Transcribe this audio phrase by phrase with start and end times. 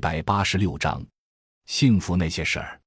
[0.00, 1.04] 百八十六章，
[1.66, 2.80] 幸福那些事儿。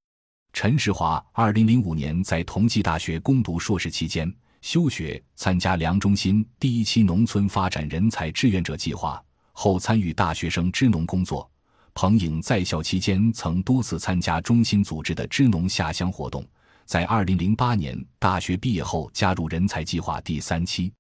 [0.52, 11.50] 陈世华二零零五年在同济大学攻读硕士期间休学，参加梁中心第一期农村发展人才志愿者计划，后参与大学生支农工作。
[11.94, 16.44] 彭颖在校期间曾多次参加中心组织的支农下乡活动，
[16.86, 20.92] 在二零零八年大学毕业后加入人才计划第三期。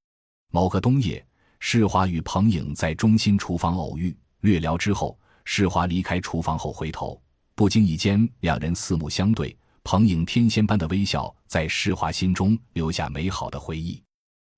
[0.52, 1.25] 某个冬夜，
[1.59, 7.21] 世华与彭颖在中心厨房偶遇，略聊之后，世华离开厨房后回头。
[7.55, 14.02] 不经意间，两人四目相对，彭颖天仙般的微笑在世华心中留下美好的回忆。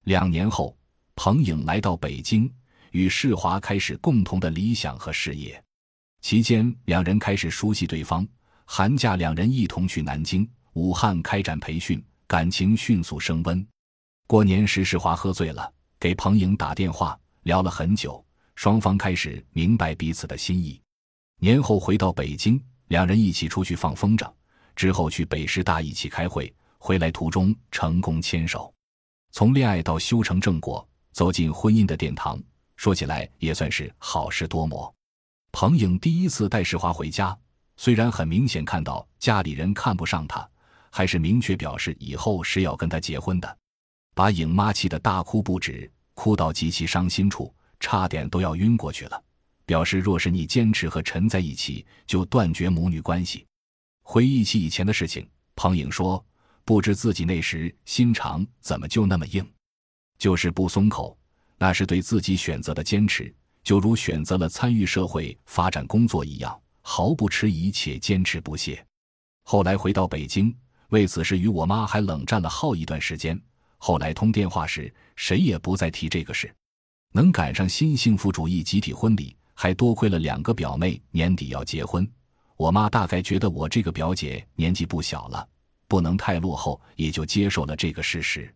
[0.05, 0.77] 两年后，
[1.15, 2.49] 彭颖来到北京，
[2.91, 5.61] 与世华开始共同的理想和事业。
[6.21, 8.25] 期间，两人开始熟悉对方。
[8.65, 13.67] 寒假，两人一同去南京、武汉开展培训，感情迅速升温。
[14.25, 18.23] 过年时，世华喝醉了，给彭颖打电话，聊了很久，
[18.55, 20.81] 双方开始明白彼此的心意。
[21.45, 22.59] 年后回到北京。
[22.87, 24.27] 两人一起出去放风筝，
[24.75, 28.73] 之后去北师大一起开会，回来途中成功牵手，
[29.31, 32.41] 从恋爱到修成正果，走进婚姻的殿堂。
[32.75, 34.91] 说起来也算是好事多磨。
[35.51, 37.37] 彭颖第一次带世华回家，
[37.77, 40.49] 虽然很明显看到家里人看不上他，
[40.89, 43.57] 还是明确表示以后是要跟他结婚的，
[44.15, 49.23] 把颖妈气得大哭不止，哭到极其伤心处，差点都要晕过去了。
[49.65, 53.45] 表示，若是你坚持和陈在一起，就断绝母女关系。
[54.03, 56.23] 回忆起以前的事情，彭颖说
[56.63, 59.43] ：“不知自己那时心肠怎么就那么硬，
[60.19, 61.17] 就是不松口。
[61.57, 68.85] 那是对自己选择的坚持，就如选择了参与社会发展工作一样，毫不迟疑且坚持不懈。
[69.43, 70.55] 后来回到北京，
[70.89, 73.39] 为此事与我妈还冷战了好一段时间。
[73.77, 76.53] 后来通电话时，谁也不再提这个事。
[77.13, 82.07] 能赶上新幸福主义集体婚礼。”还多亏了两个表妹年底要结婚，
[82.57, 85.47] 我妈大概觉得我这个表姐年纪不小了，
[85.87, 88.53] 不能太落后，也就接受了这个事实。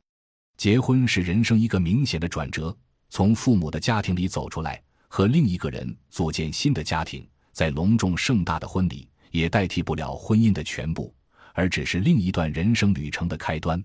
[0.58, 2.76] 结婚是人生一个明显的转折，
[3.10, 11.16] 从父母的家庭里走出来，和另一个人组建新的家庭，在隆重盛大的婚礼也代替不了婚姻的全部，
[11.54, 13.82] 而只是另一段人生旅程的开端。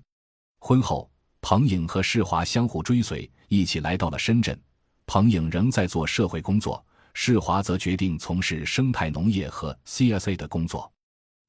[0.59, 1.09] 婚后，
[1.41, 4.61] 彭颖和世华相互追随，一起来到了深圳。
[5.07, 6.85] 彭颖仍在做社会工作。
[7.15, 10.93] 世华则决定从事生态农业和 CSA 的工作，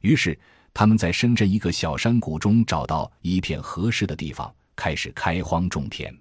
[0.01, 0.39] 于是
[0.73, 6.15] 他们在深圳一个小山谷中找到一片合适的地方，开始开荒种田。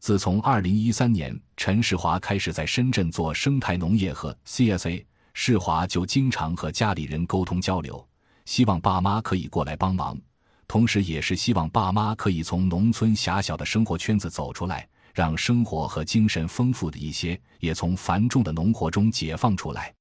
[0.00, 5.02] 自从2013年陈世华开始在深圳做生态农业和 CSA，
[5.32, 8.06] 世华就经常和家里人沟通交流，
[8.44, 10.20] 希望爸妈可以过来帮忙，
[10.68, 14.86] 同时也是希望爸妈可以从农村狭小的生活圈子走出来。
[15.14, 19.94] 让生活和精神丰富的一些，也从繁重的农活中解放出来。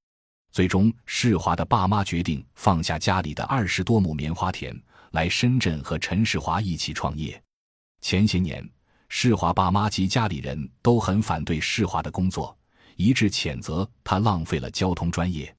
[0.52, 4.76] 最终，世华的爸妈决定放下家里的二十多亩棉花田，
[5.12, 7.42] 来深圳和陈世华一起创业。
[8.02, 8.68] 前些年，
[9.08, 12.58] 世华爸妈及家里人都很反对世华的工作，
[12.96, 15.56] 一致谴责他浪费了交通专业，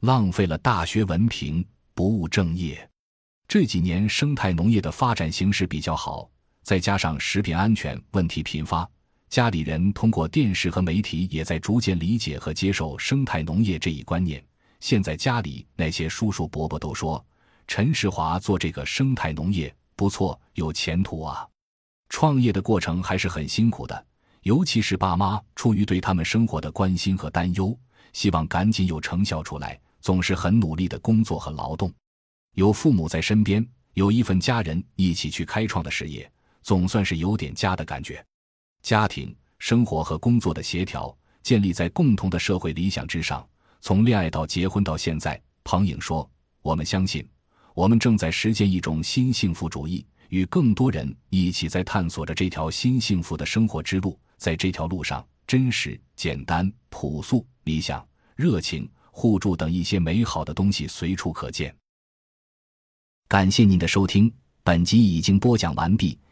[0.00, 2.88] 浪费了大学文凭，不务正业。
[3.46, 6.28] 这几年，生态农业的发展形势比较好。
[6.66, 8.90] 再加上食品安全问题频发，
[9.28, 14.44] 家里人通过电视和媒体也在逐渐理解和接受生态农业这一观念。
[14.80, 17.24] 现在家里那些叔叔伯伯都说，
[17.68, 21.46] 陈世华做这个生态农业不错，有前途啊。
[22.08, 24.04] 创业的过程还是很辛苦的，
[24.42, 27.78] 尤其是爸妈出于对他们生活的关心和担忧，
[28.12, 31.94] 希望赶紧有成效出来，总是很努力的工作和劳动。
[32.56, 36.28] 有父母在身边，有一份家人一起去开创的事业。
[36.66, 38.26] 总算是有点家的感觉，
[38.82, 43.48] 家庭生活和工作的协调建立在共同的社会理想之上。
[43.80, 46.28] 从恋爱到结婚到现在，彭颖说
[46.62, 47.24] ：“我们相信，
[47.72, 54.18] 我们正在实践一种新幸福主义，与更多人一起在探索着这条新幸福的生活之路。
[54.36, 58.04] 在这条路上，真实、简单、朴素、理想、
[58.34, 61.72] 热情、互助等一些美好的东西随处可见。”
[63.28, 64.34] 感谢您的收听，
[64.64, 66.18] 本集已经播讲完毕。